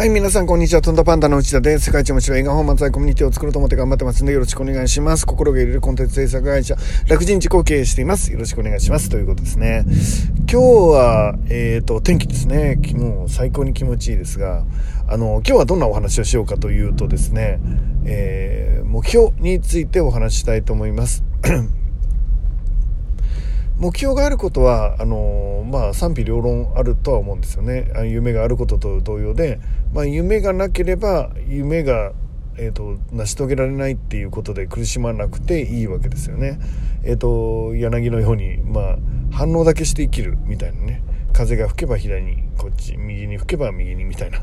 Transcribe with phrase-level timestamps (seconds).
[0.00, 0.80] はい、皆さん、こんにちは。
[0.80, 1.84] トンダパンダの内田です。
[1.84, 5.26] 世界一面白い映画本漫才コミュニティを作ろうと思って頑張ってますんで、よろしくお願いします。
[5.26, 6.74] 心が入れるコンテンツ制作会社、
[7.06, 8.32] 楽人自己経営しています。
[8.32, 9.10] よろしくお願いします。
[9.10, 9.84] ということですね。
[10.50, 12.78] 今日は、えっ、ー、と、天気ですね。
[12.94, 14.64] もう最高に気持ちいいですが、
[15.06, 17.60] あの、今日はどんなお話をしようかというとですね、
[18.06, 21.22] えー、目標についてお話ししたいと思います。
[23.80, 27.90] 目標があることはあのまあ賛否両論あるとは思うんですよね。
[28.06, 29.58] 夢があることと同様で、
[29.94, 32.12] まあ、夢がなければ夢が、
[32.58, 36.60] えーと、成し遂げられないっていうことで苦しまなくていいわけですよね。
[37.04, 38.96] えーと、柳のように、まあ、
[39.32, 41.02] 反応だけして生きるみたいなね。
[41.32, 44.42] 風が吹けば左にこっち右に吹けば右にみたいな。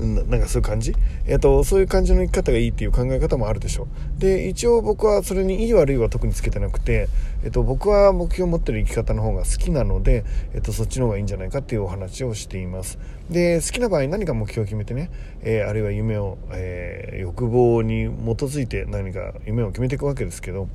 [0.00, 0.94] なんかそういう感じ、
[1.26, 3.84] えーと、そういう感じの生き方がいいっていう考え方もあるでしょ
[4.18, 4.20] う。
[4.20, 7.08] で一応僕はそれにいい悪いは特につけてなくて、
[7.44, 12.98] えーと、僕は目標を持ってる生き方の方が好きなので、えーと、そっちの方がいいんじゃないかっていうお話をしています。
[13.28, 15.10] で好きな場合何か目標を決めてね、
[15.42, 20.68] えー、あるいは夢を、えー、欲望に基づいて何か夢を決めていくわけですけど、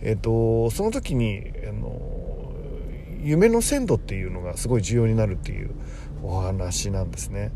[0.00, 2.52] えー、とその時にあの
[3.22, 5.70] 夢の鮮度っていうのがすごい重要になるっていう
[6.22, 7.52] お話なんですね。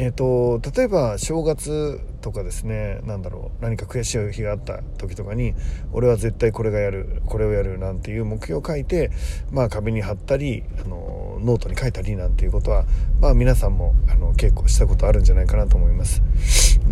[0.00, 5.54] えーと、例えば正月とかですね何だろう何か悔しい日があった時とかに
[5.92, 9.10] 俺は絶対これがやるこれをやるなんていう目標を書いて、
[9.50, 12.84] まあ、壁に貼ったりあのノートに書いたりなんていうことは、
[13.20, 16.22] まあ、皆さんもあの結構したことあるんじゃないかなと思います。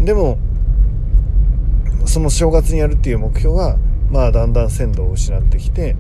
[0.04, 0.38] でも
[2.06, 3.78] その正月にやるっていう目標は、
[4.10, 5.94] まあ、だんだん鮮度を失ってきて、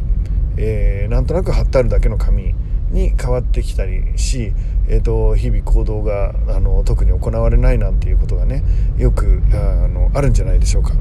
[0.56, 2.52] えー、なんとなく貼ってあるだけの紙
[2.90, 4.52] に変わってきたりし、
[4.88, 8.62] えーと、日々行動があの特に行われないなんていうことがね
[8.96, 10.92] よくあのあるんじゃないでしょうか。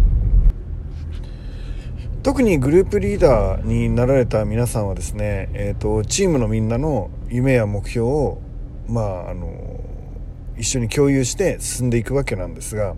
[2.23, 8.41] 特にグループリーダーになられた皆さんはですね、えーと、チームのみんなの夢や目標を、
[8.87, 9.79] まあ、あの
[10.57, 12.95] 一緒に共有して進んでいくわけなんですが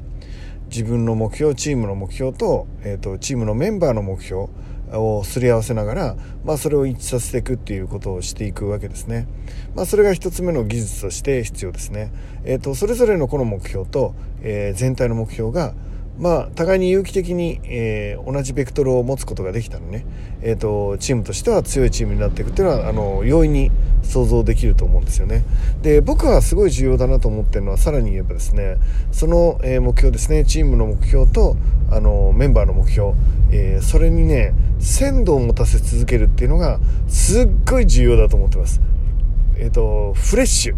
[0.69, 4.47] 自分の目標チームの目標と,、えーとチームのメンバーの目標
[4.93, 6.15] をすり合わせながら、
[6.45, 9.27] まあ、それを一致させていくっていうことをしていくわけですね。
[9.75, 12.11] まあ、それが一つ目の技術として必要ですね。
[12.45, 15.73] えーと、それぞれのこの目標と、えー、全体の目標が
[16.17, 20.05] まあ、互いに有機的に、えー、同じベクトルを持つことができたらね、
[20.41, 25.43] えーと、チームとしては強いチームになっていくっていうのはあの容易に想像できると思うんですよね。
[25.81, 28.77] で僕はすごい重要だなと思ってるのはさらに言えばですね
[29.11, 31.55] その、えー、目標ですねチームの目標と
[31.91, 33.13] あのメンバーの目標、
[33.51, 38.81] えー、それにね鮮度を持たせ続けるっていうのがすっごい重要だと思ってます。
[39.59, 40.75] えっ、ー、と、フレッシュ。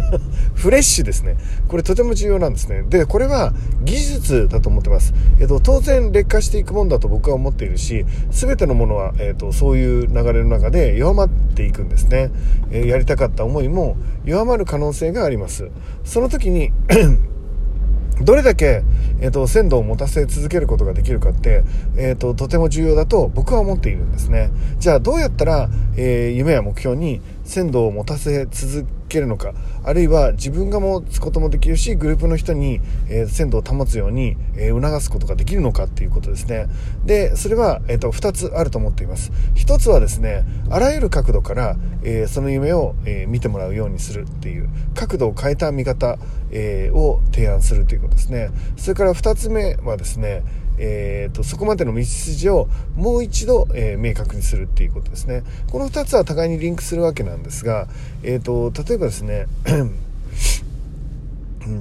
[0.54, 1.36] フレッシュですね。
[1.68, 2.84] これとても重要なんですね。
[2.88, 3.52] で、これは
[3.82, 5.14] 技術だと思ってます。
[5.38, 12.30] えっ、ー、と、当然劣化していくもんだと僕は思っているし、全てのものは、えっ、ー、と、そういう流れの中で弱まっていくんですね。
[12.70, 15.68] えやりたかった思いも弱まる可能性があります。
[16.04, 16.72] その時に
[18.22, 18.82] どれだけ、
[19.20, 21.64] えーと、鮮度を持たせ続けることができるかって、
[21.96, 29.52] えーと、とても重要だと僕は思っているんですねじゃあどうやったら、えー、夢や目標に鮮度を持たせ続けるのか
[29.82, 36.68] あるいは自分が持つこともできるしグループの人に、えー、鮮度を保つように、えー、促すことができるのかっていうことですね。
[37.04, 39.32] でそれは、えーと、2つあると思っています。
[39.56, 46.18] 1つはですねあらゆる角度から、えー、その夢を、え見てもらうようにするっていう角度を変えた見方、
[46.52, 48.50] えを提案するということですね。
[48.76, 50.44] それから2つ目はですね
[50.82, 55.42] えーと、そこまでの道筋をもう一度、えー、明確にするっていうことですね。
[55.70, 57.86] この2つは互いにリンクするわけなんですが、
[58.22, 59.46] えーと、例えばですね、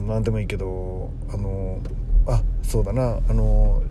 [0.08, 1.80] 何でもいいけどあの
[2.28, 3.82] あそうだなあの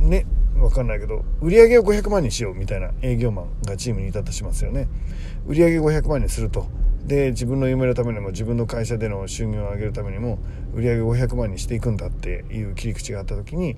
[0.00, 4.88] ね分かんないけど売り上げを500万にしようみたいな営業マンがチームにいたとしますよね。
[5.46, 6.66] 売上500万にすると。
[7.04, 10.38] で自分の夢のためにも自分の会社での収入を上げるためにも
[10.72, 13.76] 売上500万にしていくんだっていう切り口があった時に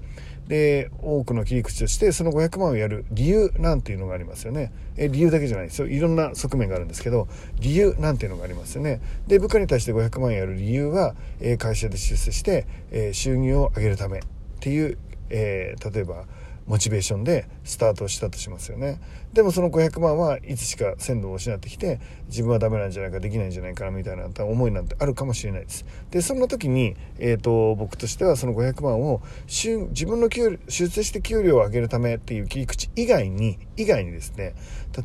[0.48, 4.72] で多くの切り口としてその500万をやる理由なんていうのがありますよね。
[4.96, 5.88] え理由だけじゃないですよ。
[5.88, 7.28] いろんな側面があるんですけど
[7.60, 9.00] 理由なんていうのがありますよね。
[9.26, 14.22] で部下に対して500万やる理由は、え会社で出世して、え収入を上げるためっ
[14.60, 14.98] ていう、
[15.30, 16.26] え、例えば
[16.66, 19.00] モチベーションでスタートしたとしますよね。
[19.32, 25.84] でもその500万はいつしか鮮度を失ってきて自分はダメなんじゃないかできないんじゃないかなみたいな思いなんてあるかもしれないです。
[26.10, 34.54] でそんな時に、えーと、僕としてはその500万を自分の給出世して給料を上げるためっていう切り口以外に以外にですね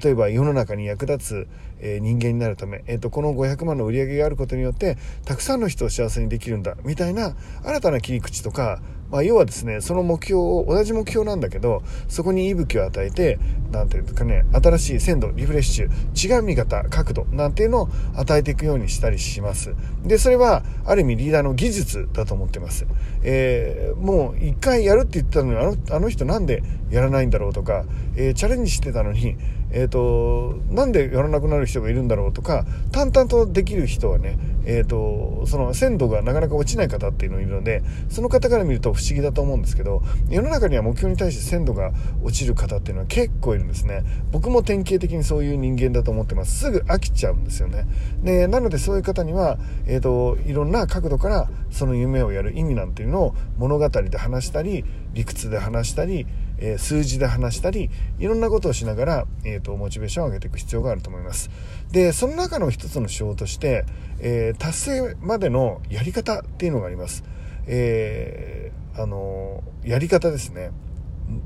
[0.03, 1.47] 例えば世の中に役立つ、
[1.79, 13.39] えー、人間になるため、えーと、この500万の売り上げがあることによってたくさんの人を幸せにできるんだみたいな新たな切り口とかまあ、要はですねその目標を同じ目標なんだけどそこに息吹を与えて
[13.71, 15.89] 何ていうんですかね新しい鮮度リフレッシュ
[16.35, 19.75] 違う見方角度なんていうのを与えていくようにしたりします。
[20.03, 22.85] でそれはある意味リーダーの技術だと思ってます、
[23.23, 27.85] えー、もう一回やるって言ったのにあのあの人なんでやらないんだろうとか、
[28.15, 29.37] えー、チャレンジしてたのに
[29.71, 41.91] えーと、なんでやらなくなる人がいるんだろうとか淡々とできる人はね、えーと、その鮮度がなかなか落ちない方っていうのいるのでその方から見ると不思議だと思うんですけど世の中には目標に対して鮮度が
[42.23, 44.03] 落ちる方っていうのは結構いるんですね。
[44.31, 46.59] 僕も典型的にそういう人間だと思ってます。
[46.59, 47.85] すぐ飽きちゃうんですよね。
[48.23, 54.83] でなのでそういう方には、えーといろんな角度からその夢をやる意味なんていうのを物語で話したり
[55.13, 56.25] 理屈で話したり
[56.59, 57.89] え、数字で話したり
[58.19, 61.49] いろんなことをしながら、えーと、モチベーションを上げていく必要があると思います。
[61.91, 63.85] でその中の一つの手法として、
[64.19, 67.23] え、達成までのやり方っていうのがあります、
[67.65, 70.71] えー、あのやり方ですね。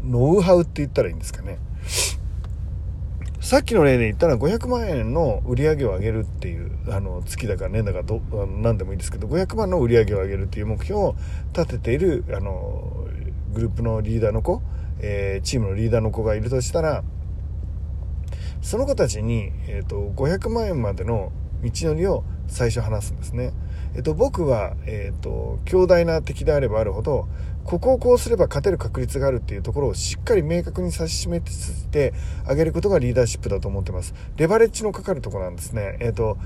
[0.04, 1.60] ノウハウって言ったらいいんですかね。
[3.44, 8.22] さっきの例で言ったら500万円の売り上げを上げるっていうあの月だか年だかど
[8.62, 11.16] 何でもいいですけど500万の売り上げを上げるっていう目標を
[11.54, 13.06] 立てているあの
[13.52, 14.62] グループのリーダーの子
[15.04, 17.04] え、チームのリーダーの子がいるとしたら
[18.64, 23.52] その子たちに、えーと、500万円までの道のりを最初話すんですね。
[23.96, 27.28] えっ、と、僕は、えっ、と、強大な敵であればあるほど、
[27.66, 32.14] ここをこうすれば勝てる確率があるっていうところをしっかり明確に指し示して
[32.46, 34.14] あげることがリーダーシップだと思ってます。
[34.38, 35.98] レバレッジのかかるとこなんですね。
[36.00, 36.38] えっ、と、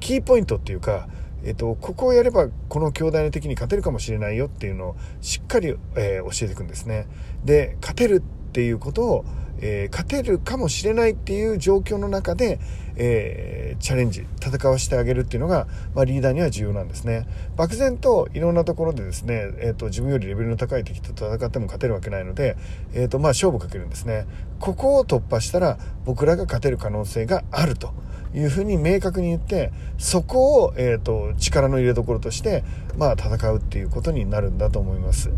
[0.00, 1.08] キーポイントっていうか、
[1.44, 7.06] えっと、ここをやればこの強大な敵に勝てるかもしれないよっていうのをしっかり、えー、教えていくんですね。
[7.44, 9.24] で、勝てるっていうことを、
[9.60, 12.58] えー、勝てるかもしれないっていう状況の中で、
[12.96, 17.26] えー、チャレンジ、戦わせてあげるっていうのが、まあ、リーダーには重要なんですね。
[17.56, 22.56] 漠然といろんなところでですね、えーと、自分よりレベルの高い敵と戦っても勝てるわけないので、
[22.92, 24.26] えーとまあ、勝負かけるんですね。
[24.60, 27.92] ここを突破したら僕らが勝てる可能性があると。
[28.34, 32.64] いうふうに明確に言ってそこを、えーと、力の入れどころとして、
[32.98, 35.30] まあ、戦うっていうことになるんだと思います。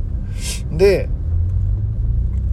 [0.70, 1.08] で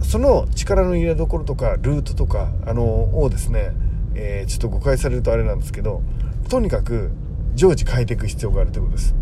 [0.02, 3.72] その力の入れどころとかルートとかあのをですね、
[4.14, 6.02] えー、ちょっと誤解されるとあれなんですけど
[6.50, 7.10] とにかく
[7.54, 9.14] 常時変えていく必要があるということです。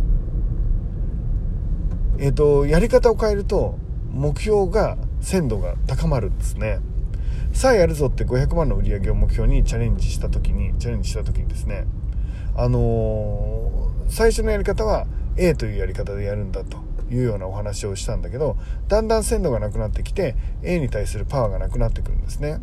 [2.19, 3.79] えっ、ー、とやり方を変えると
[4.11, 6.81] 目標が鮮度が高まるんですね。
[7.53, 11.87] さあやるぞって500万の売り上げを目標にチャレンジした時にチャレンジした時にですね
[12.57, 15.07] あのー、最初のやり方は
[15.37, 16.79] A というやり方でやるんだと
[17.11, 18.57] いうようなお話をしたんだけど
[18.89, 22.59] だんだん鮮度がなくなってきて A に対するパワーがなくなってくるんですね。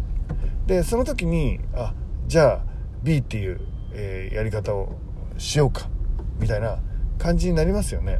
[0.65, 1.93] でその時にあ
[2.27, 2.61] じゃあ
[3.03, 3.61] B っていう、
[3.93, 4.95] えー、やり方を
[5.37, 5.87] しようか
[6.39, 6.79] みたいな
[7.17, 8.19] 感じになりますよね。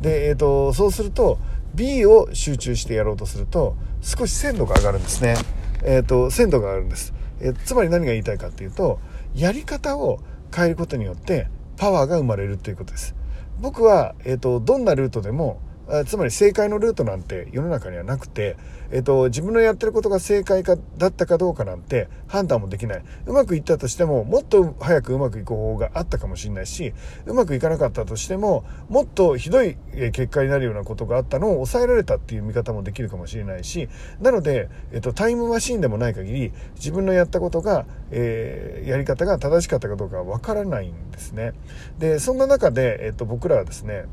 [0.00, 1.38] で、えーとそうすると
[1.74, 5.34] B を集中してやろうとすると少し鮮度が上がるんですね。
[5.82, 9.00] えーと、鮮度があるんです、えー、つまり何が言いたいかっていうと
[9.34, 10.20] やり方を
[10.54, 13.14] 変えることによってパワーが生まれるということです。
[13.60, 15.60] 僕は、えーとどんなルートでも
[16.06, 18.56] つまり正解のルートなんて世の中にはなくて、
[18.92, 23.02] えっと、自分のやってることが正解かだったかどうかなんて判断もできない。
[23.26, 26.92] うまくいったとしても、もっと早くうまくいく方法があったかもしれないし、
[27.26, 29.76] うまくいかなかったとしても、もっとひどい
[30.12, 33.88] 結果になるようなことがあったのを抑えられたっていう見方もできるかもしれないし、
[34.20, 41.52] なので、えっと、タイムマシンでもない限り、自分のやったことが、えー、やり方が正しかったかどうかはわからないんですね。
[41.98, 44.04] で、そんな中で、えっと、僕らはですね、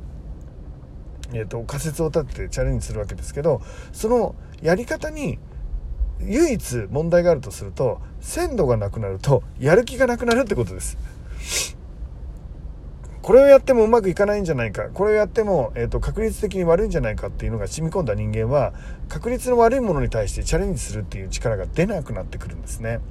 [1.33, 5.39] えーと、仮説を立ててチャレンジするわけですけどそのやり方に
[6.21, 10.97] 唯一問題があるとすると鮮度がなくなるとやる気がなくなるってことです。
[13.21, 18.73] これをやってもうまくいかないんじゃないかこれをやっても、えーと、確率的に悪いんじゃないかっていうのが染み込んだ人間は
[19.09, 23.01] 確率の悪いものに対してチャレンジするっていう力が出なくなってくるんですね。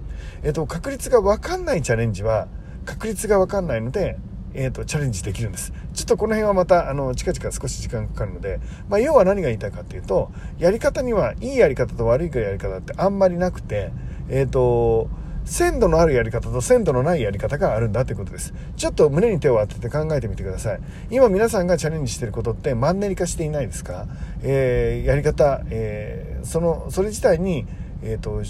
[0.43, 2.49] えーと確率が分かんないチャレンジは
[2.87, 4.17] 確率が分かんないので
[4.59, 8.59] えーと、チャレンジできるんですちょっとこの辺はまたあの近々少し時間かかるので、
[8.89, 13.93] まあ、要は何が言いたいかっていうとやり方にはいいやり方と悪いやり方ってあんまりなくて
[14.29, 15.09] えっ、ー、と
[15.45, 18.53] 鮮度のあるやり方と鮮度のないやり方があるんだということです。
[18.77, 20.81] ちょっと胸に手を当てて考えてみてください。
[21.09, 24.09] 今皆さんがチャレンジしてることってマンネリ化していないですか？
[24.43, 27.65] えー、やり方、えー、その、それ自体に、
[28.03, 28.43] えっ、ー、と、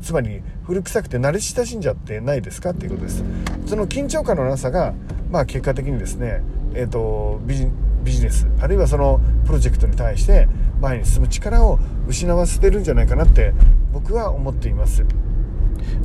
[0.00, 3.24] つまり古臭くて慣れ親しんじゃってないですかっていうことです
[3.66, 4.94] その緊張感のなさが、
[5.30, 6.42] まあ、結果的にですね、
[6.74, 7.68] えーと、ビジ
[8.02, 10.48] ビジネスあるいはそのプロジェクトに対して
[10.80, 11.78] 前に進む力を
[12.08, 13.52] 失わせてるんじゃないかなって
[13.92, 15.04] 僕は思っています。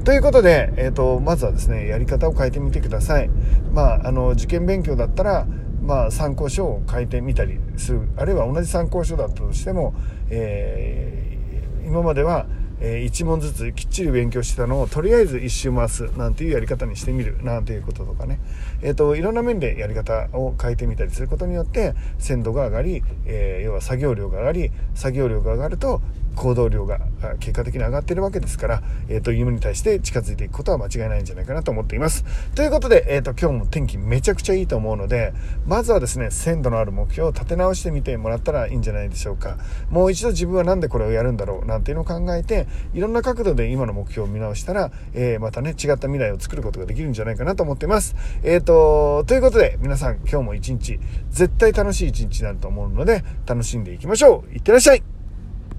[0.04, 3.30] ということで、えーと、まずはですねやり方を変えてみてください。
[3.72, 5.48] まあ、あの受験勉強だったら、
[5.82, 9.94] まあ、参考書を書いてみたりするあるいは同じ参考書だったとしても、
[10.30, 12.48] えー、今までは
[12.88, 18.40] え、1問ずつきっちり勉強してたのをとりあえず1周回すなんていうやり方にしてみるなんていうこととかね、
[18.84, 26.02] えーと、いろんな面でやり方を変えてみたりすることによって鮮度が上がり、えー、要は作業量が上がり作業量が上がると
[26.36, 27.00] 行動量が
[27.40, 32.26] 結果的に上がってるわけですから、えっ、ー、と、夢に対して近づいていくことは間違いないんじゃないかなと思っています。
[32.56, 35.34] ということで、えっ、ー、と、今日も天気めちゃくちゃいいと思うので、
[35.66, 39.58] まずはですね、鮮度のある目標を立て直してみてもらったらいいんじゃないでしょうか。
[39.90, 48.16] もう一度自分は何でこれをやるんだろうなんていうのを考えて、いろんな角度で今の目標を見直したら、えー、またね、違った未来を作ることができるんじゃないかなと思っています。
[48.44, 51.00] えっ、と、ということで、皆さん今日も一日、
[51.32, 54.54] 絶対楽しい一日になると思うので、楽しんでいきましょう。
[54.54, 55.15] いってらっしゃい